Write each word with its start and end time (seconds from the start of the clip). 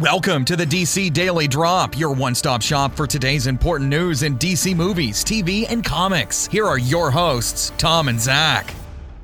Welcome 0.00 0.46
to 0.46 0.56
the 0.56 0.64
DC 0.64 1.12
Daily 1.12 1.46
Drop, 1.46 1.98
your 1.98 2.14
one 2.14 2.34
stop 2.34 2.62
shop 2.62 2.94
for 2.96 3.06
today's 3.06 3.46
important 3.46 3.90
news 3.90 4.22
in 4.22 4.38
DC 4.38 4.74
movies, 4.74 5.22
TV, 5.22 5.66
and 5.70 5.84
comics. 5.84 6.46
Here 6.46 6.66
are 6.66 6.78
your 6.78 7.10
hosts, 7.10 7.70
Tom 7.76 8.08
and 8.08 8.18
Zach. 8.18 8.72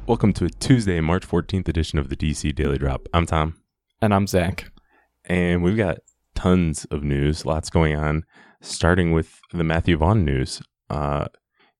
Welcome 0.06 0.34
to 0.34 0.44
a 0.44 0.50
Tuesday, 0.50 1.00
March 1.00 1.26
14th 1.26 1.66
edition 1.68 1.98
of 1.98 2.10
the 2.10 2.14
DC 2.14 2.54
Daily 2.54 2.76
Drop. 2.76 3.08
I'm 3.14 3.24
Tom. 3.24 3.56
And 4.02 4.12
I'm 4.12 4.26
Zach. 4.26 4.70
And 5.24 5.62
we've 5.62 5.78
got 5.78 6.00
tons 6.34 6.84
of 6.90 7.02
news, 7.02 7.46
lots 7.46 7.70
going 7.70 7.96
on, 7.96 8.24
starting 8.60 9.12
with 9.12 9.40
the 9.54 9.64
Matthew 9.64 9.96
Vaughn 9.96 10.26
news. 10.26 10.60
Uh, 10.90 11.28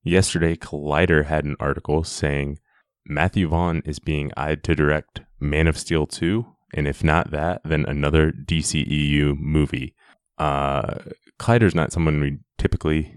yesterday, 0.01 0.55
Collider 0.55 1.25
had 1.25 1.45
an 1.45 1.55
article 1.59 2.03
saying 2.03 2.57
Matthew 3.05 3.47
Vaughn 3.47 3.83
is 3.85 3.99
being 3.99 4.31
eyed 4.35 4.63
to 4.63 4.73
direct 4.73 5.21
Man 5.39 5.67
of 5.67 5.77
Steel 5.77 6.07
2 6.07 6.47
and 6.73 6.87
if 6.87 7.03
not 7.03 7.31
that, 7.31 7.61
then 7.63 7.85
another 7.85 8.31
DCEU 8.31 9.37
movie. 9.39 9.95
Uh, 10.37 10.95
Collider's 11.39 11.75
not 11.75 11.91
someone 11.91 12.19
we 12.19 12.37
typically 12.57 13.13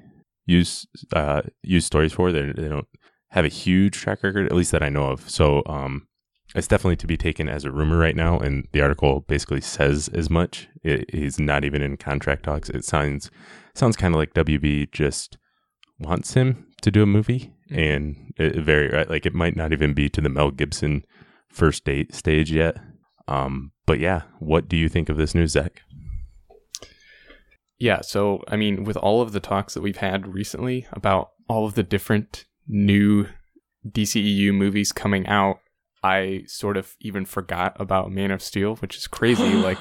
use 0.46 0.86
uh, 1.12 1.42
use 1.62 1.86
stories 1.86 2.12
for. 2.12 2.32
They, 2.32 2.52
they 2.52 2.68
don't 2.68 2.88
have 3.30 3.44
a 3.44 3.48
huge 3.48 3.94
track 3.94 4.22
record, 4.22 4.46
at 4.46 4.54
least 4.54 4.72
that 4.72 4.82
I 4.82 4.88
know 4.88 5.06
of. 5.06 5.28
So 5.28 5.62
um, 5.66 6.06
it's 6.54 6.66
definitely 6.66 6.96
to 6.96 7.06
be 7.06 7.16
taken 7.16 7.48
as 7.48 7.64
a 7.64 7.70
rumor 7.70 7.98
right 7.98 8.16
now, 8.16 8.38
and 8.38 8.66
the 8.72 8.80
article 8.80 9.20
basically 9.20 9.60
says 9.60 10.08
as 10.08 10.28
much. 10.28 10.68
It, 10.82 11.12
he's 11.12 11.38
not 11.38 11.64
even 11.64 11.82
in 11.82 11.96
contract 11.96 12.44
talks. 12.44 12.68
It 12.68 12.84
sounds 12.84 13.30
sounds 13.74 13.96
kind 13.96 14.14
of 14.14 14.18
like 14.18 14.34
WB 14.34 14.90
just 14.92 15.38
wants 15.98 16.34
him 16.34 16.66
to 16.82 16.90
do 16.90 17.02
a 17.02 17.06
movie, 17.06 17.52
mm-hmm. 17.70 17.78
and 17.78 18.32
it, 18.36 18.56
very 18.56 19.04
like 19.06 19.26
it 19.26 19.34
might 19.34 19.56
not 19.56 19.72
even 19.72 19.94
be 19.94 20.08
to 20.08 20.20
the 20.20 20.28
Mel 20.28 20.50
Gibson 20.50 21.04
first 21.48 21.84
date 21.84 22.14
stage 22.14 22.50
yet. 22.50 22.76
Um, 23.30 23.70
but 23.86 24.00
yeah, 24.00 24.22
what 24.40 24.68
do 24.68 24.76
you 24.76 24.88
think 24.88 25.08
of 25.08 25.16
this 25.16 25.34
news, 25.34 25.52
Zach? 25.52 25.82
Yeah, 27.78 28.02
so 28.02 28.42
I 28.48 28.56
mean, 28.56 28.84
with 28.84 28.96
all 28.98 29.22
of 29.22 29.32
the 29.32 29.40
talks 29.40 29.72
that 29.72 29.80
we've 29.80 29.96
had 29.96 30.34
recently 30.34 30.86
about 30.92 31.30
all 31.48 31.64
of 31.64 31.74
the 31.74 31.82
different 31.82 32.44
new 32.66 33.26
DCEU 33.88 34.52
movies 34.52 34.92
coming 34.92 35.26
out, 35.26 35.60
I 36.02 36.42
sort 36.46 36.76
of 36.76 36.96
even 37.00 37.24
forgot 37.24 37.74
about 37.80 38.10
Man 38.10 38.32
of 38.32 38.42
Steel, 38.42 38.76
which 38.76 38.96
is 38.96 39.06
crazy. 39.06 39.54
like, 39.54 39.78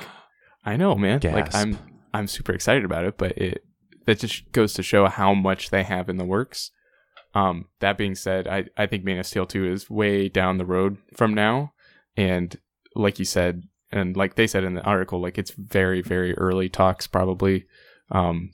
I 0.64 0.78
know, 0.78 0.96
man. 0.96 1.20
Gasp. 1.20 1.36
Like, 1.36 1.56
I'm 1.56 1.78
I'm 2.14 2.28
super 2.28 2.54
excited 2.54 2.86
about 2.86 3.04
it, 3.04 3.18
but 3.18 3.38
it 3.38 3.66
that 4.06 4.20
just 4.20 4.52
goes 4.52 4.74
to 4.76 4.84
show 4.84 5.08
how 5.08 5.34
much 5.34 5.72
they 5.72 5.84
have 5.84 6.08
in 6.08 6.18
the 6.18 6.26
works. 6.26 6.72
Um, 7.36 7.66
that 7.80 7.98
being 7.98 8.16
said, 8.16 8.48
I 8.48 8.66
I 8.78 8.86
think 8.86 9.04
Man 9.04 9.20
of 9.20 9.26
Steel 9.26 9.46
two 9.46 9.70
is 9.70 9.90
way 9.90 10.30
down 10.30 10.58
the 10.58 10.66
road 10.66 10.98
from 11.16 11.34
now, 11.34 11.74
and 12.16 12.56
like 12.96 13.20
you 13.20 13.26
said, 13.26 13.64
and 13.92 14.16
like 14.16 14.36
they 14.36 14.48
said 14.48 14.64
in 14.64 14.76
the 14.76 14.84
article, 14.84 15.22
like 15.22 15.38
it's 15.38 15.52
very, 15.52 16.02
very 16.02 16.38
early 16.38 16.70
talks, 16.70 17.08
probably. 17.08 17.66
Um, 18.12 18.52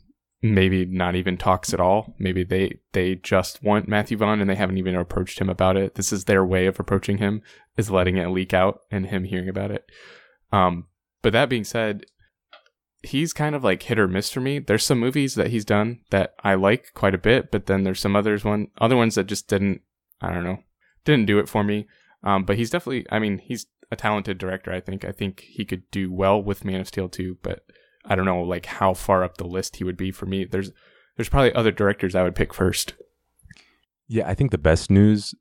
maybe 0.54 0.86
not 0.86 1.16
even 1.16 1.38
talks 1.38 1.74
at 1.74 1.80
all. 1.80 2.16
Maybe 2.20 2.44
they 2.44 2.80
they 2.94 3.16
just 3.16 3.64
want 3.64 3.88
Matthew 3.88 4.18
Vaughn 4.18 4.42
and 4.42 4.50
they 4.50 4.56
haven't 4.56 4.78
even 4.78 4.96
approached 4.96 5.40
him 5.40 5.50
about 5.50 5.78
it. 5.78 5.96
This 5.96 6.14
is 6.14 6.26
their 6.26 6.46
way 6.46 6.68
of 6.68 6.80
approaching 6.80 7.18
him, 7.18 7.42
is 7.78 7.90
letting 7.90 8.18
it 8.18 8.28
leak 8.28 8.54
out 8.54 8.82
and 8.92 9.08
him 9.08 9.24
hearing 9.24 9.50
about 9.50 9.72
it. 9.72 9.90
Um, 10.52 10.88
but 11.22 11.34
that 11.34 11.50
being 11.50 11.64
said, 11.64 12.06
he's 13.02 13.34
kind 13.34 13.56
of 13.56 13.64
like 13.64 13.84
hit 13.84 14.00
or 14.00 14.08
miss 14.08 14.30
for 14.32 14.42
me. 14.42 14.60
There's 14.60 14.86
some 14.86 15.00
movies 15.00 15.36
that 15.36 15.52
he's 15.52 15.66
done 15.66 16.02
that 16.12 16.36
I 16.44 16.56
like 16.56 16.94
quite 16.94 17.16
a 17.16 17.20
bit, 17.20 17.52
but 17.52 17.66
then 17.66 17.84
there's 17.84 18.00
some 18.00 18.16
others 18.16 18.44
one 18.46 18.68
other 18.80 18.98
ones 18.98 19.16
that 19.16 19.28
just 19.28 19.48
didn't 19.48 19.82
I 20.22 20.32
don't 20.32 20.44
know 20.44 20.60
didn't 21.04 21.28
do 21.28 21.40
it 21.40 21.50
for 21.50 21.64
me. 21.64 21.88
Um, 22.24 22.44
but 22.44 22.58
he's 22.58 22.70
definitely 22.70 23.06
I 23.12 23.20
mean 23.20 23.40
he's 23.40 23.66
a 23.92 23.96
talented 23.96 24.38
director. 24.38 24.72
I 24.72 24.80
think. 24.80 25.06
I 25.06 25.12
think 25.12 25.42
he 25.42 25.66
could 25.66 25.90
do 25.92 26.12
well 26.12 26.42
with 26.42 26.66
Man 26.66 26.82
of 26.82 26.88
Steel 26.88 27.10
too, 27.10 27.38
but 27.42 27.66
I 28.06 28.16
don't 28.16 28.26
know 28.26 28.42
like 28.42 28.66
how 28.66 28.94
far 28.94 29.24
up 29.24 29.38
the 29.38 29.48
list 29.48 29.78
he 29.78 29.84
would 29.84 29.98
be 29.98 30.12
for 30.12 30.26
me. 30.26 30.46
There's 30.46 30.72
there's 31.18 31.30
probably 31.30 31.54
other 31.54 31.72
directors 31.72 32.16
I 32.16 32.24
would 32.24 32.36
pick 32.36 32.54
first. 32.54 32.94
Yeah, 34.08 34.28
I 34.28 34.36
think 34.36 34.52
the 34.52 34.58
best 34.58 34.92
news 34.92 35.34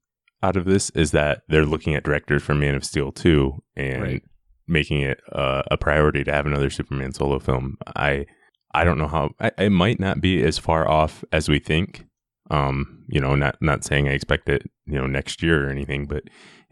out 0.42 0.56
of 0.56 0.64
this 0.64 0.90
is 0.90 1.10
that 1.10 1.42
they're 1.48 1.66
looking 1.66 1.94
at 1.94 2.04
directors 2.04 2.42
for 2.42 2.54
Man 2.54 2.74
of 2.74 2.84
Steel 2.84 3.12
2 3.12 3.62
and 3.76 4.02
right. 4.02 4.22
making 4.66 5.00
it 5.00 5.20
uh, 5.32 5.62
a 5.70 5.76
priority 5.76 6.24
to 6.24 6.32
have 6.32 6.46
another 6.46 6.70
Superman 6.70 7.12
solo 7.12 7.38
film. 7.38 7.76
I 7.96 8.26
I 8.74 8.84
don't 8.84 8.98
know 8.98 9.08
how 9.08 9.30
I, 9.40 9.52
it 9.58 9.70
might 9.70 10.00
not 10.00 10.20
be 10.20 10.42
as 10.42 10.58
far 10.58 10.88
off 10.88 11.24
as 11.32 11.48
we 11.48 11.58
think. 11.58 12.06
Um, 12.50 13.04
you 13.08 13.20
know, 13.20 13.34
not 13.34 13.56
not 13.60 13.84
saying 13.84 14.08
I 14.08 14.12
expect 14.12 14.48
it, 14.48 14.70
you 14.86 14.98
know, 14.98 15.06
next 15.06 15.42
year 15.42 15.66
or 15.66 15.70
anything, 15.70 16.06
but 16.06 16.24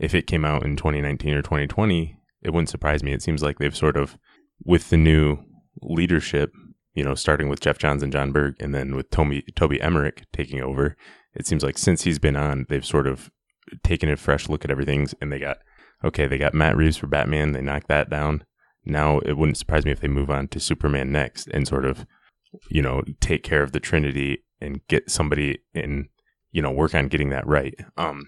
if 0.02 0.14
it 0.14 0.26
came 0.26 0.44
out 0.44 0.64
in 0.64 0.76
2019 0.76 1.32
or 1.32 1.42
2020, 1.42 2.16
it 2.42 2.50
wouldn't 2.50 2.68
surprise 2.68 3.04
me. 3.04 3.12
It 3.12 3.22
seems 3.22 3.40
like 3.40 3.58
they've 3.58 3.74
sort 3.74 3.96
of, 3.96 4.18
with 4.64 4.90
the 4.90 4.96
new 4.96 5.38
leadership, 5.80 6.50
you 6.92 7.04
know, 7.04 7.14
starting 7.14 7.48
with 7.48 7.60
Geoff 7.60 7.78
Johns 7.78 8.02
and 8.02 8.12
Jon 8.12 8.32
Berg, 8.32 8.56
and 8.58 8.74
then 8.74 8.96
with 8.96 9.10
Toby 9.10 9.44
Toby 9.54 9.80
Emmerich 9.80 10.24
taking 10.32 10.60
over, 10.60 10.96
it 11.34 11.46
seems 11.46 11.62
like 11.62 11.78
since 11.78 12.02
he's 12.02 12.18
been 12.18 12.36
on, 12.36 12.66
they've 12.68 12.84
sort 12.84 13.06
of 13.06 13.30
taken 13.84 14.10
a 14.10 14.16
fresh 14.16 14.48
look 14.48 14.64
at 14.64 14.72
everything, 14.72 15.06
and 15.20 15.32
they 15.32 15.38
got 15.38 15.58
okay, 16.04 16.26
they 16.26 16.36
got 16.36 16.52
Matt 16.52 16.76
Reeves 16.76 16.96
for 16.96 17.06
Batman, 17.06 17.52
they 17.52 17.62
knocked 17.62 17.86
that 17.86 18.10
down. 18.10 18.44
Now 18.84 19.20
it 19.20 19.36
wouldn't 19.36 19.56
surprise 19.56 19.84
me 19.84 19.92
if 19.92 20.00
they 20.00 20.08
move 20.08 20.30
on 20.30 20.48
to 20.48 20.58
Superman 20.58 21.12
next 21.12 21.46
and 21.48 21.66
sort 21.66 21.84
of, 21.84 22.04
you 22.68 22.82
know, 22.82 23.02
take 23.20 23.44
care 23.44 23.62
of 23.62 23.70
the 23.70 23.78
Trinity 23.78 24.44
and 24.60 24.84
get 24.88 25.10
somebody 25.10 25.60
in, 25.74 26.08
you 26.50 26.60
know, 26.60 26.72
work 26.72 26.92
on 26.92 27.06
getting 27.06 27.30
that 27.30 27.46
right. 27.46 27.76
Um, 27.96 28.26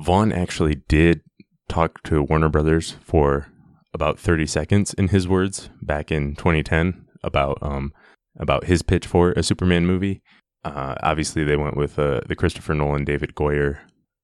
Vaughn 0.00 0.32
actually 0.32 0.82
did 0.88 1.20
talk 1.68 2.02
to 2.04 2.22
Warner 2.22 2.48
Brothers 2.48 2.96
for 3.02 3.48
about 3.92 4.18
30 4.18 4.46
seconds 4.46 4.92
in 4.94 5.08
his 5.08 5.28
words 5.28 5.70
back 5.80 6.10
in 6.10 6.34
2010 6.34 7.06
about 7.22 7.58
um 7.62 7.92
about 8.38 8.64
his 8.64 8.82
pitch 8.82 9.06
for 9.06 9.32
a 9.32 9.42
Superman 9.42 9.86
movie. 9.86 10.20
Uh, 10.64 10.94
obviously, 11.02 11.44
they 11.44 11.56
went 11.56 11.76
with 11.76 11.98
uh, 11.98 12.20
the 12.26 12.34
Christopher 12.34 12.74
Nolan, 12.74 13.04
David 13.04 13.34
Goyer, 13.34 13.78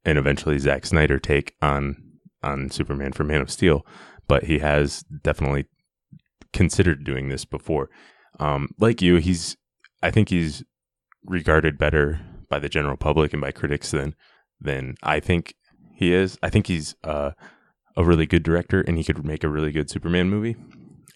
and 0.05 0.19
eventually 0.19 0.59
Zack 0.59 0.87
Snyder 0.87 1.19
take 1.19 1.55
on 1.63 1.97
on 2.43 2.71
Superman 2.71 3.13
for 3.13 3.25
Man 3.25 3.41
of 3.41 3.51
Steel. 3.51 3.87
But 4.27 4.45
he 4.45 4.59
has 4.59 5.05
definitely 5.23 5.67
considered 6.53 7.05
doing 7.05 7.29
this 7.29 7.45
before. 7.45 7.91
Um, 8.39 8.71
like 8.79 9.03
you, 9.03 9.17
he's 9.17 9.57
I 10.03 10.11
think 10.11 10.31
he's 10.31 10.65
regarded 11.25 11.79
better 11.79 12.21
by 12.49 12.59
the 12.59 12.69
general 12.69 12.97
public 12.97 13.33
and 13.33 13.43
by 13.43 13.53
critics 13.53 13.91
than 13.91 14.15
than 14.61 14.95
I 15.03 15.21
think 15.21 15.55
he 16.00 16.12
is. 16.12 16.37
I 16.43 16.50
think 16.50 16.66
he's 16.66 16.97
uh, 17.05 17.31
a 17.97 18.05
really 18.05 18.27
good 18.27 18.43
director, 18.43 18.81
and 18.81 18.99
he 18.99 19.05
could 19.05 19.25
make 19.25 19.44
a 19.44 19.49
really 19.49 19.71
good 19.71 19.88
Superman 19.88 20.28
movie. 20.28 20.56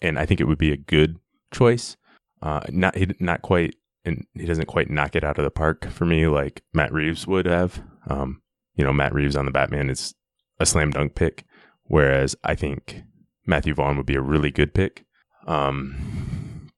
And 0.01 0.17
I 0.17 0.25
think 0.25 0.39
it 0.39 0.45
would 0.45 0.57
be 0.57 0.71
a 0.71 0.77
good 0.77 1.17
choice. 1.51 1.97
Uh, 2.41 2.61
not 2.69 2.95
he 2.95 3.07
not 3.19 3.41
quite, 3.41 3.75
and 4.05 4.25
he 4.35 4.45
doesn't 4.45 4.67
quite 4.67 4.89
knock 4.89 5.15
it 5.15 5.23
out 5.23 5.37
of 5.39 5.43
the 5.43 5.51
park 5.51 5.89
for 5.89 6.05
me 6.05 6.27
like 6.27 6.61
Matt 6.73 6.93
Reeves 6.93 7.27
would 7.27 7.45
have. 7.45 7.81
Um, 8.07 8.41
you 8.75 8.83
know, 8.83 8.93
Matt 8.93 9.13
Reeves 9.13 9.35
on 9.35 9.45
the 9.45 9.51
Batman 9.51 9.89
is 9.89 10.13
a 10.59 10.65
slam 10.65 10.91
dunk 10.91 11.15
pick, 11.15 11.45
whereas 11.85 12.35
I 12.43 12.55
think 12.55 13.01
Matthew 13.45 13.73
Vaughn 13.73 13.97
would 13.97 14.05
be 14.05 14.15
a 14.15 14.21
really 14.21 14.51
good 14.51 14.73
pick. 14.73 15.05
Um, 15.47 16.69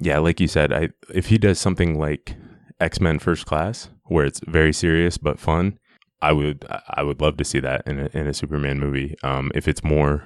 yeah, 0.00 0.18
like 0.18 0.40
you 0.40 0.48
said, 0.48 0.72
I 0.72 0.90
if 1.12 1.26
he 1.26 1.38
does 1.38 1.58
something 1.58 1.98
like 1.98 2.36
X 2.80 3.00
Men 3.00 3.18
First 3.18 3.46
Class, 3.46 3.90
where 4.04 4.24
it's 4.24 4.40
very 4.46 4.72
serious 4.72 5.18
but 5.18 5.40
fun, 5.40 5.78
I 6.22 6.32
would 6.32 6.66
I 6.90 7.02
would 7.02 7.20
love 7.20 7.36
to 7.38 7.44
see 7.44 7.60
that 7.60 7.86
in 7.86 8.00
a, 8.00 8.10
in 8.12 8.26
a 8.26 8.34
Superman 8.34 8.78
movie. 8.78 9.16
Um, 9.22 9.50
if 9.54 9.66
it's 9.66 9.82
more 9.82 10.24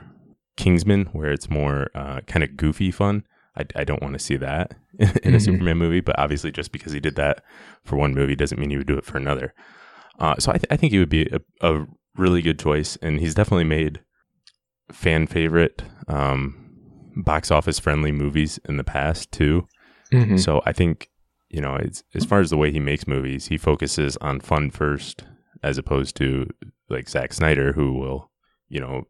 Kingsman, 0.56 1.06
where 1.06 1.31
it's 1.31 1.50
more 1.50 1.91
uh, 1.94 2.21
kind 2.27 2.43
of 2.43 2.56
goofy 2.56 2.91
fun, 2.91 3.25
I, 3.56 3.65
I 3.77 3.84
don't 3.84 4.03
want 4.03 4.15
to 4.15 4.19
see 4.19 4.37
that 4.37 4.75
in, 4.99 5.09
mm-hmm. 5.09 5.34
a 5.34 5.41
Superman 5.41 5.78
movie. 5.78 6.00
But 6.00 6.19
obviously, 6.19 6.50
just 6.50 6.72
because 6.72 6.93
he 6.93 7.00
did 7.00 7.16
that 7.16 7.44
for 7.84 7.97
one 7.97 8.15
movie 8.15 8.37
doesn't 8.37 8.59
mean 8.59 8.71
he 8.71 8.77
would 8.77 8.87
do 8.87 8.99
it 8.99 9.05
for 9.05 9.19
another. 9.19 9.55
Uh, 10.19 10.37
so 10.38 10.53
I, 10.53 10.59
th- 10.59 10.66
I 10.71 10.77
think 10.77 10.93
he 10.93 10.99
would 10.99 11.09
be 11.09 11.28
a, 11.32 11.41
a, 11.60 11.87
really 12.16 12.43
good 12.43 12.61
choice, 12.61 12.97
and 13.03 13.19
he's 13.19 13.34
definitely 13.34 13.65
made 13.65 14.00
fan 14.93 15.26
favorite, 15.26 15.82
um, 16.06 16.71
box 17.16 17.50
office 17.50 17.81
friendly 17.81 18.12
movies 18.12 18.61
in 18.69 18.76
the 18.76 18.84
past 18.84 19.32
too. 19.32 19.67
Mm-hmm. 20.12 20.37
So 20.37 20.62
I 20.64 20.73
think 20.73 21.11
you 21.55 21.61
know, 21.61 21.79
as 22.14 22.25
far 22.25 22.40
as 22.40 22.50
the 22.50 22.56
way 22.56 22.73
he 22.73 22.81
makes 22.81 23.06
movies, 23.06 23.47
he 23.47 23.56
focuses 23.56 24.17
on 24.17 24.40
fun 24.40 24.73
first 24.73 25.23
as 25.64 25.78
opposed 25.78 26.14
to 26.16 26.49
like 26.90 27.08
Zack 27.08 27.32
Snyder, 27.32 27.72
who 27.72 27.94
will, 27.94 28.31
you 28.69 28.78
know, 28.78 29.05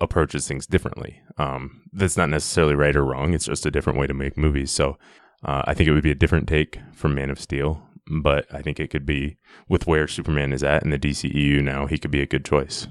approaches 0.00 0.48
things 0.48 0.66
differently. 0.66 1.20
Um, 1.36 1.82
that's 1.92 2.16
not 2.16 2.30
necessarily 2.30 2.74
right 2.74 2.96
or 2.96 3.04
wrong. 3.04 3.34
It's 3.34 3.44
just 3.44 3.66
a 3.66 3.70
different 3.70 3.98
way 3.98 4.06
to 4.06 4.14
make 4.14 4.36
movies. 4.36 4.70
So 4.70 4.96
uh, 5.44 5.62
I 5.66 5.74
think 5.74 5.88
it 5.88 5.92
would 5.92 6.02
be 6.02 6.10
a 6.10 6.16
different 6.16 6.48
take 6.48 6.78
from 6.94 7.14
Man 7.14 7.30
of 7.30 7.38
Steel, 7.38 7.82
but 8.22 8.46
I 8.52 8.62
think 8.62 8.80
it 8.80 8.88
could 8.90 9.04
be 9.04 9.36
with 9.68 9.86
where 9.86 10.08
Superman 10.08 10.52
is 10.52 10.62
at 10.62 10.82
in 10.82 10.90
the 10.90 10.98
DCEU 10.98 11.62
now. 11.62 11.86
He 11.86 11.98
could 11.98 12.10
be 12.10 12.22
a 12.22 12.26
good 12.26 12.44
choice. 12.44 12.86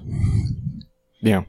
Yeah, 1.20 1.42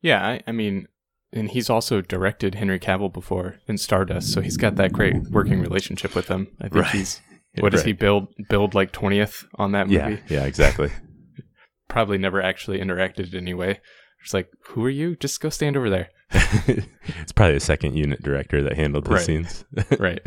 yeah. 0.00 0.26
I, 0.26 0.40
I 0.46 0.52
mean, 0.52 0.88
and 1.32 1.50
he's 1.50 1.68
also 1.68 2.00
directed 2.00 2.54
Henry 2.54 2.80
Cavill 2.80 3.12
before 3.12 3.56
in 3.66 3.76
Stardust, 3.76 4.32
so 4.32 4.40
he's 4.40 4.56
got 4.56 4.76
that 4.76 4.92
great 4.92 5.14
working 5.30 5.60
relationship 5.60 6.14
with 6.14 6.28
him. 6.28 6.48
I 6.60 6.64
think 6.64 6.86
right. 6.86 6.94
he's 6.94 7.20
what 7.60 7.72
does 7.72 7.82
he 7.84 7.92
billed? 7.92 8.28
Billed 8.48 8.74
like 8.74 8.92
twentieth 8.92 9.44
on 9.56 9.72
that 9.72 9.88
movie? 9.88 9.98
Yeah, 10.28 10.40
yeah, 10.40 10.44
exactly. 10.44 10.90
Probably 11.88 12.18
never 12.18 12.40
actually 12.42 12.78
interacted 12.78 13.34
anyway, 13.34 13.78
It's 14.22 14.32
like, 14.32 14.48
who 14.68 14.84
are 14.86 14.90
you? 14.90 15.14
Just 15.16 15.40
go 15.40 15.50
stand 15.50 15.76
over 15.76 15.90
there. 15.90 16.08
it's 16.30 17.32
probably 17.32 17.56
a 17.56 17.60
second 17.60 17.96
unit 17.96 18.22
director 18.22 18.62
that 18.62 18.76
handled 18.76 19.04
the 19.04 19.10
Right. 19.10 19.20
scenes. 19.22 19.66
right. 19.98 20.20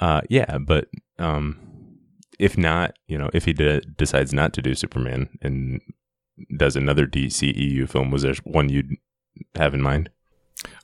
Uh, 0.00 0.22
yeah, 0.30 0.56
but 0.58 0.88
um, 1.18 1.58
if 2.38 2.56
not, 2.56 2.94
you 3.06 3.18
know, 3.18 3.28
if 3.34 3.44
he 3.44 3.52
de- 3.52 3.80
decides 3.82 4.32
not 4.32 4.54
to 4.54 4.62
do 4.62 4.74
Superman 4.74 5.28
and 5.42 5.80
does 6.58 6.74
another 6.76 7.06
DCEU 7.06 7.88
film, 7.88 8.10
was 8.10 8.22
there 8.22 8.34
one 8.44 8.68
you'd 8.70 8.90
have 9.54 9.74
in 9.74 9.82
mind? 9.82 10.08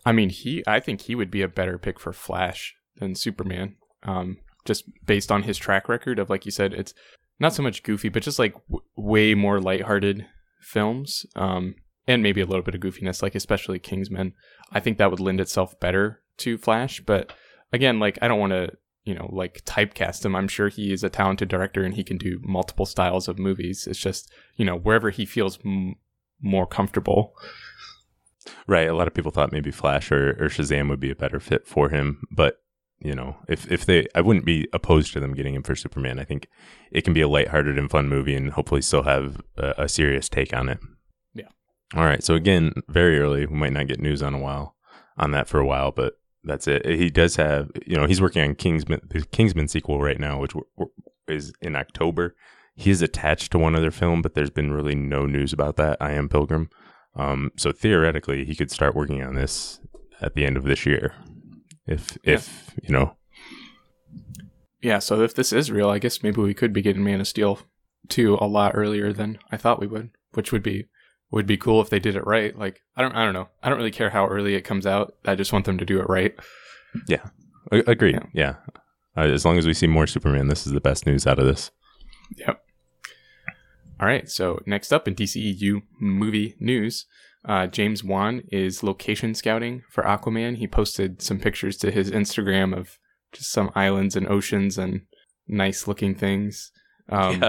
I 0.04 0.12
mean, 0.12 0.28
he. 0.28 0.62
I 0.66 0.80
think 0.80 1.02
he 1.02 1.14
would 1.14 1.30
be 1.30 1.42
a 1.42 1.48
better 1.48 1.78
pick 1.78 1.98
for 1.98 2.12
Flash 2.12 2.74
than 2.96 3.14
Superman. 3.14 3.76
Um, 4.02 4.38
just 4.64 4.84
based 5.04 5.30
on 5.32 5.44
his 5.44 5.58
track 5.58 5.88
record 5.88 6.18
of, 6.18 6.30
like 6.30 6.44
you 6.44 6.50
said, 6.50 6.74
it's 6.74 6.94
not 7.38 7.54
so 7.54 7.62
much 7.62 7.82
goofy, 7.82 8.08
but 8.08 8.22
just 8.22 8.38
like 8.38 8.54
w- 8.68 8.84
way 8.96 9.34
more 9.34 9.60
lighthearted 9.60 10.26
films. 10.60 11.24
Um, 11.36 11.74
and 12.06 12.22
maybe 12.22 12.40
a 12.40 12.46
little 12.46 12.62
bit 12.62 12.74
of 12.74 12.80
goofiness, 12.80 13.22
like 13.22 13.34
especially 13.34 13.78
Kingsman. 13.78 14.34
I 14.72 14.80
think 14.80 14.98
that 14.98 15.10
would 15.10 15.20
lend 15.20 15.40
itself 15.40 15.78
better 15.78 16.22
to 16.38 16.58
Flash. 16.58 17.00
But 17.00 17.32
again, 17.72 18.00
like 18.00 18.18
I 18.20 18.28
don't 18.28 18.40
want 18.40 18.52
to, 18.52 18.72
you 19.04 19.14
know, 19.14 19.28
like 19.32 19.64
typecast 19.64 20.24
him. 20.24 20.34
I'm 20.34 20.48
sure 20.48 20.68
he 20.68 20.92
is 20.92 21.04
a 21.04 21.08
talented 21.08 21.48
director 21.48 21.84
and 21.84 21.94
he 21.94 22.04
can 22.04 22.18
do 22.18 22.40
multiple 22.42 22.86
styles 22.86 23.28
of 23.28 23.38
movies. 23.38 23.86
It's 23.86 23.98
just, 23.98 24.30
you 24.56 24.64
know, 24.64 24.76
wherever 24.76 25.10
he 25.10 25.24
feels 25.24 25.58
m- 25.64 25.96
more 26.40 26.66
comfortable. 26.66 27.34
Right. 28.66 28.88
A 28.88 28.94
lot 28.94 29.06
of 29.06 29.14
people 29.14 29.30
thought 29.30 29.52
maybe 29.52 29.70
Flash 29.70 30.10
or, 30.10 30.30
or 30.30 30.48
Shazam 30.48 30.88
would 30.88 31.00
be 31.00 31.10
a 31.10 31.16
better 31.16 31.40
fit 31.40 31.66
for 31.66 31.90
him, 31.90 32.24
but 32.30 32.62
you 33.00 33.14
know, 33.14 33.36
if 33.48 33.70
if 33.70 33.86
they, 33.86 34.06
I 34.14 34.20
wouldn't 34.20 34.44
be 34.44 34.68
opposed 34.72 35.12
to 35.14 35.20
them 35.20 35.34
getting 35.34 35.54
him 35.54 35.62
for 35.62 35.74
Superman. 35.74 36.18
I 36.18 36.24
think 36.24 36.48
it 36.90 37.02
can 37.02 37.14
be 37.14 37.22
a 37.22 37.28
lighthearted 37.28 37.78
and 37.78 37.90
fun 37.90 38.08
movie, 38.08 38.34
and 38.34 38.50
hopefully 38.50 38.82
still 38.82 39.04
have 39.04 39.40
a, 39.56 39.74
a 39.78 39.88
serious 39.88 40.28
take 40.28 40.54
on 40.54 40.68
it. 40.68 40.78
Yeah. 41.34 41.48
All 41.94 42.04
right. 42.04 42.22
So 42.22 42.34
again, 42.34 42.72
very 42.88 43.18
early. 43.18 43.46
We 43.46 43.56
might 43.56 43.72
not 43.72 43.88
get 43.88 44.00
news 44.00 44.22
on 44.22 44.34
a 44.34 44.38
while 44.38 44.76
on 45.16 45.30
that 45.32 45.48
for 45.48 45.58
a 45.58 45.66
while, 45.66 45.92
but 45.92 46.14
that's 46.44 46.66
it. 46.66 46.86
He 46.86 47.10
does 47.10 47.36
have, 47.36 47.70
you 47.86 47.96
know, 47.96 48.06
he's 48.06 48.20
working 48.20 48.42
on 48.42 48.54
Kingsman, 48.54 49.00
the 49.08 49.22
Kingsman 49.22 49.68
sequel 49.68 50.00
right 50.00 50.18
now, 50.18 50.40
which 50.40 50.52
w- 50.52 50.66
w- 50.76 50.92
is 51.28 51.52
in 51.60 51.76
October. 51.76 52.34
He 52.74 52.90
is 52.90 53.02
attached 53.02 53.52
to 53.52 53.58
one 53.58 53.76
other 53.76 53.90
film, 53.90 54.22
but 54.22 54.34
there's 54.34 54.50
been 54.50 54.72
really 54.72 54.94
no 54.94 55.26
news 55.26 55.52
about 55.52 55.76
that. 55.76 55.98
I 56.00 56.12
am 56.12 56.28
Pilgrim. 56.28 56.70
Um, 57.14 57.50
so 57.56 57.72
theoretically, 57.72 58.44
he 58.44 58.54
could 58.54 58.70
start 58.70 58.94
working 58.94 59.22
on 59.22 59.34
this 59.34 59.80
at 60.22 60.34
the 60.34 60.46
end 60.46 60.56
of 60.56 60.64
this 60.64 60.86
year, 60.86 61.14
if 61.90 62.16
Yeah. 62.24 62.34
if 62.34 62.70
you 62.82 62.92
know. 62.92 63.16
Yeah, 64.82 64.98
so 64.98 65.20
if 65.22 65.34
this 65.34 65.52
is 65.52 65.70
real, 65.70 65.90
I 65.90 65.98
guess 65.98 66.22
maybe 66.22 66.40
we 66.40 66.54
could 66.54 66.72
be 66.72 66.80
getting 66.82 67.04
Man 67.04 67.20
of 67.20 67.28
Steel 67.28 67.58
2 68.08 68.38
a 68.40 68.46
lot 68.46 68.72
earlier 68.74 69.12
than 69.12 69.38
I 69.52 69.58
thought 69.58 69.78
we 69.80 69.86
would, 69.86 70.10
which 70.32 70.52
would 70.52 70.62
be 70.62 70.86
would 71.30 71.46
be 71.46 71.56
cool 71.58 71.80
if 71.80 71.90
they 71.90 71.98
did 72.00 72.16
it 72.16 72.26
right. 72.26 72.56
Like 72.58 72.80
I 72.96 73.02
don't 73.02 73.14
I 73.14 73.24
don't 73.24 73.34
know. 73.34 73.48
I 73.62 73.68
don't 73.68 73.78
really 73.78 73.90
care 73.90 74.10
how 74.10 74.26
early 74.26 74.54
it 74.54 74.62
comes 74.62 74.86
out. 74.86 75.14
I 75.24 75.34
just 75.34 75.52
want 75.52 75.64
them 75.66 75.78
to 75.78 75.84
do 75.84 76.00
it 76.00 76.08
right. 76.08 76.34
A- 77.10 77.20
agreed. 77.86 78.14
Yeah. 78.14 78.26
Yeah. 78.32 78.54
Uh, 79.16 79.26
as 79.28 79.44
long 79.44 79.58
as 79.58 79.66
we 79.66 79.74
see 79.74 79.86
more 79.86 80.06
Superman, 80.06 80.48
this 80.48 80.66
is 80.66 80.72
the 80.72 80.80
best 80.80 81.04
news 81.06 81.26
out 81.26 81.38
of 81.38 81.44
this. 81.46 81.70
Yep. 82.36 82.62
All 84.00 84.06
right, 84.06 84.30
so 84.30 84.62
next 84.66 84.92
up 84.94 85.06
in 85.06 85.14
DCEU 85.14 85.82
movie 86.00 86.54
news, 86.58 87.04
uh, 87.44 87.66
James 87.66 88.04
Wan 88.04 88.42
is 88.52 88.82
location 88.82 89.34
scouting 89.34 89.82
for 89.90 90.04
Aquaman. 90.04 90.56
He 90.58 90.66
posted 90.66 91.22
some 91.22 91.38
pictures 91.38 91.76
to 91.78 91.90
his 91.90 92.10
Instagram 92.10 92.76
of 92.76 92.98
just 93.32 93.50
some 93.50 93.70
islands 93.74 94.16
and 94.16 94.28
oceans 94.28 94.76
and 94.78 95.02
nice 95.48 95.86
looking 95.88 96.14
things. 96.14 96.70
Um, 97.08 97.44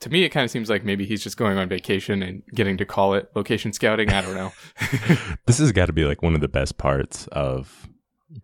to 0.00 0.10
me, 0.10 0.24
it 0.24 0.28
kind 0.30 0.44
of 0.44 0.50
seems 0.50 0.68
like 0.68 0.84
maybe 0.84 1.04
he's 1.06 1.22
just 1.22 1.36
going 1.36 1.56
on 1.58 1.68
vacation 1.68 2.22
and 2.22 2.42
getting 2.54 2.76
to 2.78 2.84
call 2.84 3.14
it 3.14 3.28
location 3.34 3.72
scouting. 3.72 4.10
I 4.10 4.22
don't 4.22 4.34
know. 4.34 4.52
this 5.46 5.58
has 5.58 5.72
got 5.72 5.86
to 5.86 5.92
be 5.92 6.04
like 6.04 6.22
one 6.22 6.34
of 6.34 6.40
the 6.40 6.48
best 6.48 6.78
parts 6.78 7.26
of 7.28 7.88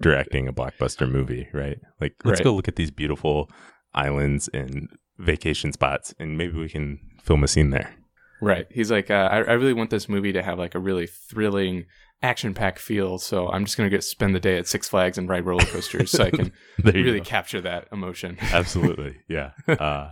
directing 0.01 0.49
a 0.49 0.53
blockbuster 0.53 1.11
movie, 1.11 1.49
right? 1.53 1.79
Like, 2.01 2.15
let's 2.25 2.41
Right. 2.41 2.45
go 2.45 2.55
look 2.55 2.69
at 2.69 2.77
these 2.77 2.91
beautiful 2.91 3.51
islands 3.93 4.49
and 4.55 4.89
vacation 5.19 5.73
spots, 5.73 6.15
and 6.19 6.37
maybe 6.39 6.59
we 6.59 6.69
can 6.69 6.99
film 7.23 7.45
a 7.45 7.49
scene 7.49 7.71
there. 7.71 7.95
Right. 8.41 8.67
He's 8.71 8.91
like, 8.91 9.11
uh, 9.11 9.29
I, 9.31 9.37
I 9.39 9.53
really 9.53 9.73
want 9.73 9.91
this 9.91 10.09
movie 10.09 10.33
to 10.33 10.43
have 10.43 10.59
like 10.59 10.75
a 10.75 10.79
really 10.79 11.07
thrilling, 11.07 11.87
action 12.23 12.55
packed 12.55 12.79
feel. 12.79 13.19
So 13.19 13.49
I'm 13.49 13.65
just 13.65 13.77
going 13.77 13.89
to 13.89 13.95
get 13.95 14.03
spend 14.03 14.35
the 14.35 14.41
day 14.41 14.59
at 14.59 14.67
Six 14.67 14.89
Flags 14.89 15.19
and 15.19 15.29
ride 15.29 15.45
roller 15.45 15.65
coasters 15.67 16.11
so 16.11 16.25
I 16.25 16.31
can 16.31 16.53
really 16.85 17.19
go. 17.19 17.25
capture 17.25 17.61
that 17.61 17.89
emotion. 17.93 18.39
Absolutely, 18.53 19.17
yeah. 19.29 19.51
Uh, 19.69 20.11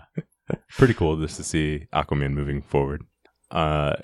pretty 0.76 0.94
cool 0.94 1.16
just 1.16 1.36
to 1.36 1.44
see 1.44 1.86
Aquaman 1.92 2.32
moving 2.32 2.62
forward. 2.62 3.02
Uh, 3.50 3.94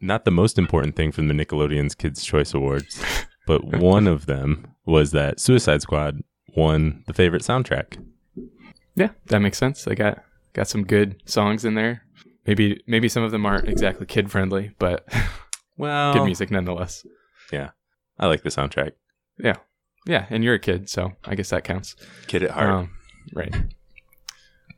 not 0.00 0.24
the 0.24 0.30
most 0.30 0.58
important 0.58 0.94
thing 0.96 1.10
from 1.12 1.28
the 1.28 1.34
Nickelodeon's 1.34 1.94
Kids' 1.94 2.24
Choice 2.24 2.54
Awards, 2.54 3.02
but 3.46 3.64
one 3.80 4.06
of 4.06 4.26
them 4.26 4.74
was 4.86 5.10
that 5.10 5.40
Suicide 5.40 5.82
Squad 5.82 6.20
won 6.56 7.02
the 7.06 7.14
favorite 7.14 7.42
soundtrack. 7.42 8.02
Yeah, 8.94 9.10
that 9.26 9.40
makes 9.40 9.58
sense. 9.58 9.84
They 9.84 9.94
got 9.94 10.22
got 10.52 10.68
some 10.68 10.84
good 10.84 11.20
songs 11.24 11.64
in 11.64 11.74
there. 11.74 12.02
Maybe 12.48 12.82
maybe 12.86 13.10
some 13.10 13.22
of 13.22 13.30
them 13.30 13.44
aren't 13.44 13.68
exactly 13.68 14.06
kid 14.06 14.30
friendly, 14.30 14.72
but 14.78 15.06
Well, 15.76 16.14
good 16.14 16.24
music 16.24 16.50
nonetheless. 16.50 17.06
Yeah, 17.52 17.70
I 18.18 18.26
like 18.26 18.42
the 18.42 18.48
soundtrack. 18.48 18.92
Yeah, 19.38 19.56
yeah, 20.06 20.24
and 20.30 20.42
you're 20.42 20.54
a 20.54 20.58
kid, 20.58 20.88
so 20.88 21.12
I 21.26 21.34
guess 21.34 21.50
that 21.50 21.64
counts. 21.64 21.94
Kid 22.26 22.42
at 22.42 22.52
heart. 22.52 22.70
Um, 22.70 22.90
right. 23.34 23.54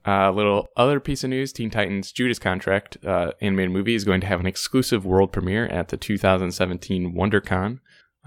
A 0.04 0.32
little 0.32 0.66
other 0.76 0.98
piece 0.98 1.22
of 1.22 1.30
news: 1.30 1.52
Teen 1.52 1.70
Titans 1.70 2.10
Judas 2.10 2.40
Contract 2.40 2.96
uh, 3.06 3.32
animated 3.40 3.70
movie 3.70 3.94
is 3.94 4.02
going 4.02 4.20
to 4.20 4.26
have 4.26 4.40
an 4.40 4.46
exclusive 4.46 5.06
world 5.06 5.30
premiere 5.30 5.66
at 5.66 5.90
the 5.90 5.96
2017 5.96 7.14
WonderCon. 7.14 7.78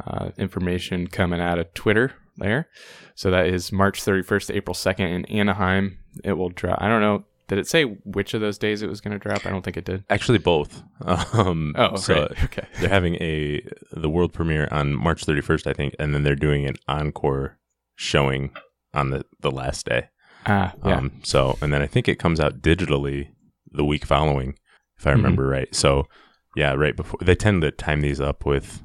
Uh, 0.07 0.29
information 0.37 1.05
coming 1.07 1.41
out 1.41 1.59
of 1.59 1.71
Twitter 1.73 2.13
there. 2.37 2.69
So 3.13 3.29
that 3.29 3.47
is 3.47 3.73
March 3.73 4.01
31st 4.01 4.47
to 4.47 4.55
April 4.55 4.73
2nd 4.73 5.13
in 5.13 5.25
Anaheim. 5.25 5.99
It 6.23 6.33
will 6.33 6.49
drop. 6.49 6.81
I 6.81 6.87
don't 6.87 7.01
know. 7.01 7.25
Did 7.47 7.57
it 7.57 7.67
say 7.67 7.83
which 7.83 8.33
of 8.33 8.41
those 8.41 8.57
days 8.57 8.81
it 8.81 8.89
was 8.89 9.01
going 9.01 9.11
to 9.11 9.19
drop? 9.19 9.45
I 9.45 9.49
don't 9.49 9.63
think 9.63 9.75
it 9.77 9.85
did. 9.85 10.03
Actually, 10.09 10.37
both. 10.39 10.81
Um, 11.05 11.75
Oh, 11.77 11.95
so 11.97 12.21
right. 12.21 12.31
Okay. 12.45 12.65
they're 12.79 12.89
having 12.89 13.15
a 13.15 13.61
the 13.91 14.09
world 14.09 14.31
premiere 14.33 14.67
on 14.71 14.93
March 14.95 15.25
31st, 15.25 15.67
I 15.67 15.73
think, 15.73 15.95
and 15.99 16.13
then 16.13 16.23
they're 16.23 16.35
doing 16.35 16.65
an 16.65 16.75
encore 16.87 17.57
showing 17.95 18.51
on 18.93 19.09
the 19.09 19.25
the 19.41 19.51
last 19.51 19.85
day. 19.85 20.09
Ah, 20.45 20.73
yeah. 20.85 20.97
Um, 20.97 21.19
so, 21.23 21.57
and 21.61 21.71
then 21.73 21.81
I 21.81 21.87
think 21.87 22.07
it 22.07 22.19
comes 22.19 22.39
out 22.39 22.61
digitally 22.61 23.29
the 23.71 23.85
week 23.85 24.05
following, 24.05 24.57
if 24.97 25.05
I 25.07 25.11
Mhm. 25.11 25.15
remember 25.15 25.47
right. 25.47 25.73
So, 25.73 26.07
yeah, 26.55 26.73
right 26.73 26.95
before 26.95 27.19
they 27.21 27.35
tend 27.35 27.61
to 27.63 27.71
time 27.71 28.01
these 28.01 28.19
up 28.21 28.45
with 28.45 28.81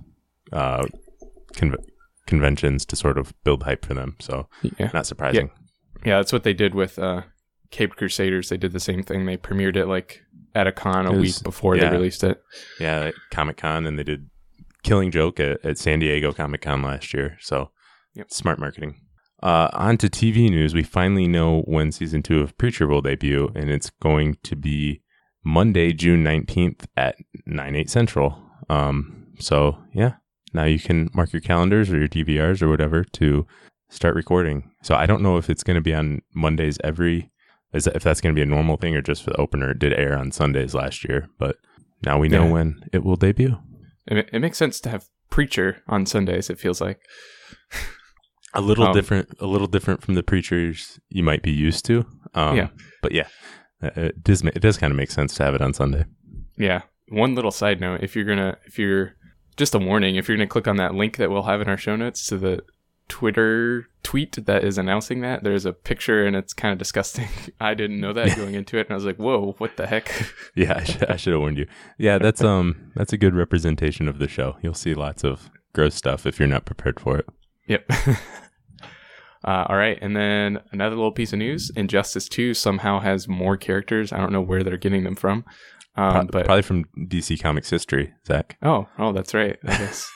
uh, 0.53 0.87
con- 1.57 1.77
conventions 2.27 2.85
to 2.87 2.97
sort 2.97 3.19
of 3.19 3.35
build 3.45 3.63
hype 3.65 3.85
for 3.85 3.95
them. 3.95 4.17
So, 4.21 4.49
yeah. 4.79 4.91
not 4.95 5.07
surprising. 5.07 5.51
Yeah, 6.05 6.17
that's 6.17 6.33
what 6.33 6.43
they 6.45 6.55
did 6.55 6.75
with 6.75 6.99
uh, 6.99 7.23
Caped 7.71 7.97
Crusaders. 7.97 8.49
They 8.49 8.57
did 8.57 8.73
the 8.73 8.81
same 8.81 9.03
thing. 9.03 9.27
They 9.27 9.37
premiered 9.37 9.77
it 9.77 9.87
like 9.87 10.23
at 10.55 10.67
a 10.67 10.73
con 10.73 11.07
a 11.07 11.13
was- 11.13 11.21
week 11.21 11.43
before 11.43 11.77
yeah. 11.77 11.91
they 11.91 11.97
released 11.97 12.25
it. 12.25 12.43
Yeah, 12.81 13.11
Comic 13.31 13.57
Con, 13.59 13.87
and 13.87 13.99
they 13.99 14.05
did 14.05 14.29
Killing 14.83 15.11
Joke 15.11 15.41
at, 15.41 15.65
at 15.65 15.79
San 15.79 15.99
Diego 15.99 16.33
Comic 16.33 16.63
Con 16.63 16.83
last 16.83 17.13
year. 17.13 17.37
So, 17.41 17.71
Yep. 18.15 18.33
smart 18.33 18.59
marketing. 18.59 19.01
Uh, 19.43 19.69
on 19.73 19.97
to 19.99 20.09
TV 20.09 20.49
news. 20.51 20.75
We 20.75 20.83
finally 20.83 21.29
know 21.29 21.61
when 21.63 21.93
season 21.93 22.23
two 22.23 22.41
of 22.41 22.57
Preacher 22.59 22.87
will 22.87 23.03
debut, 23.03 23.53
and 23.55 23.71
it's 23.71 23.91
going 23.91 24.39
to 24.43 24.57
be 24.57 25.03
Monday, 25.45 25.93
June 25.93 26.25
19th 26.25 26.87
at 26.97 27.17
9, 27.47 27.77
8 27.77 27.89
central. 27.91 28.43
Um, 28.69 29.29
so, 29.39 29.79
yeah, 29.95 30.15
now 30.53 30.65
you 30.65 30.81
can 30.81 31.11
mark 31.15 31.33
your 31.33 31.41
calendars 31.41 31.91
or 31.91 31.99
your 31.99 32.09
DVRs 32.09 32.61
or 32.61 32.69
whatever 32.69 33.05
to 33.05 33.47
start 33.89 34.17
recording. 34.17 34.71
So, 34.83 34.97
I 34.97 35.07
don't 35.07 35.23
know 35.23 35.37
if 35.37 35.49
it's 35.49 35.63
going 35.63 35.77
to 35.77 35.81
be 35.81 35.95
on 35.95 36.23
Mondays 36.35 36.79
every, 36.83 37.31
is 37.73 37.85
that, 37.85 37.97
if 37.97 38.03
that's 38.03 38.21
going 38.21 38.35
to 38.35 38.39
be 38.39 38.43
a 38.43 38.47
normal 38.47 38.77
thing 38.77 38.95
or 38.97 39.03
just 39.03 39.23
for 39.23 39.31
the 39.31 39.37
opener. 39.41 39.71
It 39.73 39.79
did 39.79 39.93
air 39.93 40.17
on 40.19 40.33
Sundays 40.33 40.75
last 40.75 41.05
year, 41.05 41.29
but 41.39 41.57
now 42.05 42.19
we 42.19 42.29
know 42.29 42.45
Yeah. 42.47 42.53
when 42.53 42.85
it 42.93 43.05
will 43.05 43.17
debut. 43.17 43.57
It, 44.07 44.29
it 44.33 44.39
makes 44.41 44.57
sense 44.59 44.81
to 44.81 44.89
have 44.91 45.05
Preacher 45.31 45.83
on 45.87 46.07
Sundays. 46.07 46.49
It 46.49 46.59
feels 46.59 46.81
like. 46.81 47.01
A 48.55 48.63
little 48.63 48.87
Um, 48.87 48.95
different, 48.95 49.29
a 49.41 49.47
little 49.47 49.67
different 49.67 50.03
from 50.03 50.15
the 50.15 50.23
preachers 50.23 50.99
you 51.11 51.23
might 51.23 51.43
be 51.43 51.51
used 51.53 51.85
to. 51.85 52.07
Um, 52.35 52.57
Yeah. 52.57 52.69
but 53.03 53.13
yeah, 53.13 53.29
uh, 53.83 53.91
it 53.97 54.25
does. 54.25 54.43
It 54.43 54.61
does 54.61 54.79
kind 54.79 54.91
of 54.91 54.97
make 54.97 55.11
sense 55.11 55.35
to 55.35 55.45
have 55.45 55.55
it 55.55 55.61
on 55.61 55.75
Sunday. 55.75 56.07
Yeah. 56.57 56.83
One 57.09 57.35
little 57.35 57.51
side 57.51 57.79
note: 57.79 58.01
if 58.03 58.17
you're 58.17 58.25
gonna, 58.25 58.57
if 58.67 58.79
you're 58.79 59.17
just 59.59 59.75
a 59.75 59.79
warning, 59.79 60.17
if 60.17 60.29
you're 60.29 60.37
gonna 60.39 60.47
click 60.47 60.67
on 60.67 60.77
that 60.77 60.95
link 60.95 61.19
that 61.19 61.31
we'll 61.31 61.43
have 61.43 61.61
in 61.61 61.69
our 61.69 61.77
show 61.77 61.95
notes 61.95 62.27
to 62.29 62.39
the 62.39 62.63
Twitter 63.09 63.87
tweet 64.03 64.47
that 64.47 64.65
is 64.65 64.79
announcing 64.79 65.21
that, 65.21 65.43
there's 65.43 65.67
a 65.67 65.73
picture 65.73 66.27
and 66.27 66.37
it's 66.37 66.53
kind 66.53 66.73
of 66.73 66.79
disgusting. 66.79 67.29
I 67.61 67.75
didn't 67.75 68.01
know 68.01 68.13
that 68.13 68.37
going 68.37 68.55
into 68.55 68.79
it, 68.79 68.87
and 68.87 68.93
I 68.93 68.95
was 68.95 69.05
like, 69.05 69.17
"Whoa, 69.17 69.55
what 69.59 69.77
the 69.77 69.87
heck?" 69.87 70.11
Yeah, 70.55 70.75
I, 70.77 70.85
should, 70.85 71.05
I 71.11 71.17
should 71.17 71.33
have 71.33 71.41
warned 71.41 71.59
you. 71.59 71.67
Yeah, 71.99 72.19
that's 72.19 72.43
um, 72.43 72.93
that's 72.95 73.13
a 73.13 73.19
good 73.19 73.35
representation 73.35 74.09
of 74.09 74.19
the 74.19 74.29
show. 74.29 74.57
You'll 74.63 74.75
see 74.75 74.95
lots 74.95 75.25
of 75.25 75.51
gross 75.75 75.95
stuff 75.95 76.27
if 76.27 76.39
you're 76.39 76.49
not 76.49 76.65
prepared 76.65 77.01
for 77.01 77.19
it. 77.19 77.27
Yep. 77.67 77.85
uh, 79.45 79.65
all 79.69 79.77
right, 79.77 79.99
and 80.01 80.17
then 80.17 80.61
another 80.73 80.97
little 80.97 81.13
piece 81.13 81.33
of 81.33 81.39
news: 81.39 81.71
Injustice 81.77 82.29
Two 82.29 82.55
somehow 82.55 83.01
has 83.01 83.29
more 83.29 83.57
characters. 83.57 84.13
I 84.13 84.19
don't 84.19 84.33
know 84.33 84.43
where 84.43 84.63
they're 84.63 84.77
getting 84.77 85.05
them 85.05 85.17
from. 85.17 85.45
Um, 85.97 86.13
Pro- 86.13 86.27
but 86.27 86.45
probably 86.47 86.63
from 86.63 86.85
DC 86.97 87.43
Comics 87.43 87.71
history, 87.71 88.15
Zach. 88.27 88.57
oh, 88.63 88.87
oh, 88.99 89.13
that's 89.13 89.35
right. 89.35 89.59
I 89.65 89.79
guess 89.79 90.11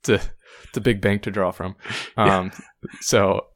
it's 0.00 0.08
a 0.08 0.30
it's 0.70 0.78
a 0.78 0.80
big 0.80 1.00
bank 1.00 1.22
to 1.22 1.30
draw 1.30 1.50
from. 1.50 1.76
Um, 2.16 2.50
so 3.00 3.46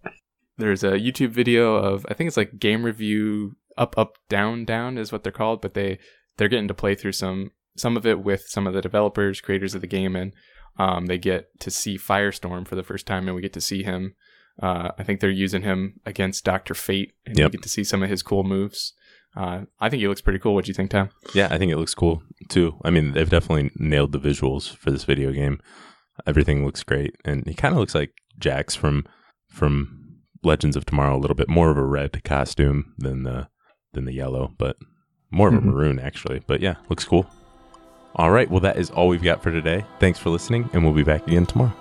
there's 0.58 0.84
a 0.84 0.92
YouTube 0.92 1.30
video 1.30 1.74
of 1.74 2.06
I 2.08 2.14
think 2.14 2.28
it's 2.28 2.36
like 2.36 2.58
game 2.58 2.84
review 2.84 3.56
up 3.76 3.96
up 3.98 4.18
down 4.28 4.64
down 4.64 4.98
is 4.98 5.10
what 5.12 5.22
they're 5.22 5.32
called, 5.32 5.60
but 5.60 5.74
they 5.74 5.98
they're 6.36 6.48
getting 6.48 6.68
to 6.68 6.74
play 6.74 6.94
through 6.94 7.12
some 7.12 7.50
some 7.76 7.96
of 7.96 8.06
it 8.06 8.20
with 8.22 8.42
some 8.48 8.66
of 8.66 8.74
the 8.74 8.80
developers, 8.80 9.40
creators 9.40 9.74
of 9.74 9.80
the 9.80 9.86
game, 9.88 10.14
and 10.14 10.32
um, 10.78 11.06
they 11.06 11.18
get 11.18 11.48
to 11.60 11.70
see 11.70 11.96
Firestorm 11.98 12.66
for 12.66 12.76
the 12.76 12.82
first 12.84 13.06
time, 13.06 13.26
and 13.26 13.34
we 13.34 13.42
get 13.42 13.52
to 13.54 13.60
see 13.60 13.82
him. 13.82 14.14
Uh, 14.62 14.90
I 14.96 15.02
think 15.02 15.18
they're 15.20 15.30
using 15.30 15.62
him 15.62 16.00
against 16.06 16.44
Doctor 16.44 16.74
Fate, 16.74 17.12
and 17.26 17.36
Yep. 17.36 17.48
we 17.48 17.56
get 17.58 17.62
to 17.64 17.68
see 17.68 17.82
some 17.84 18.02
of 18.04 18.10
his 18.10 18.22
cool 18.22 18.44
moves. 18.44 18.92
Uh, 19.36 19.62
I 19.80 19.88
think 19.88 20.00
he 20.00 20.06
looks 20.06 20.20
pretty 20.20 20.38
cool. 20.38 20.54
What 20.54 20.64
do 20.66 20.68
you 20.68 20.74
think, 20.74 20.90
Tom? 20.92 21.10
Yeah, 21.34 21.48
I 21.50 21.58
think 21.58 21.72
it 21.72 21.76
looks 21.76 21.94
cool 21.94 22.22
too. 22.48 22.76
I 22.84 22.90
mean, 22.90 23.12
they've 23.12 23.28
definitely 23.28 23.72
nailed 23.74 24.12
the 24.12 24.20
visuals 24.20 24.72
for 24.76 24.92
this 24.92 25.02
video 25.02 25.32
game. 25.32 25.60
Everything 26.26 26.64
looks 26.64 26.82
great, 26.82 27.16
and 27.24 27.46
he 27.46 27.54
kind 27.54 27.74
of 27.74 27.78
looks 27.78 27.94
like 27.94 28.12
Jax 28.38 28.74
from 28.74 29.04
from 29.48 30.18
Legends 30.42 30.76
of 30.76 30.84
Tomorrow. 30.86 31.16
A 31.16 31.18
little 31.18 31.36
bit 31.36 31.48
more 31.48 31.70
of 31.70 31.76
a 31.76 31.84
red 31.84 32.22
costume 32.24 32.94
than 32.98 33.24
the 33.24 33.48
than 33.92 34.04
the 34.04 34.12
yellow, 34.12 34.52
but 34.58 34.76
more 35.30 35.48
of 35.48 35.54
a 35.54 35.58
mm-hmm. 35.58 35.70
maroon 35.70 35.98
actually. 35.98 36.42
But 36.46 36.60
yeah, 36.60 36.74
looks 36.88 37.04
cool. 37.04 37.26
All 38.16 38.30
right, 38.30 38.48
well 38.48 38.60
that 38.60 38.76
is 38.76 38.90
all 38.90 39.08
we've 39.08 39.22
got 39.22 39.42
for 39.42 39.50
today. 39.50 39.84
Thanks 39.98 40.18
for 40.18 40.30
listening, 40.30 40.70
and 40.72 40.84
we'll 40.84 40.92
be 40.92 41.02
back 41.02 41.26
again 41.26 41.46
tomorrow. 41.46 41.74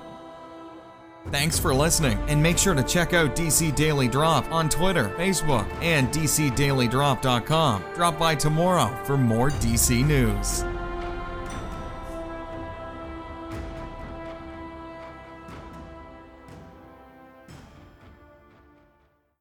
Thanks 1.31 1.57
for 1.57 1.73
listening, 1.73 2.17
and 2.27 2.41
make 2.43 2.57
sure 2.57 2.73
to 2.73 2.83
check 2.83 3.13
out 3.13 3.35
DC 3.35 3.73
Daily 3.75 4.09
Drop 4.09 4.51
on 4.51 4.67
Twitter, 4.67 5.07
Facebook, 5.17 5.71
and 5.81 6.09
DCDailyDrop.com. 6.09 7.83
Drop 7.95 8.19
by 8.19 8.35
tomorrow 8.35 8.93
for 9.05 9.17
more 9.17 9.49
DC 9.49 10.05
news. 10.05 10.65